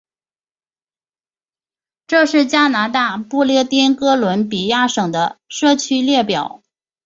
[2.07, 6.63] 这是加拿大不列颠哥伦比亚省的社区列表。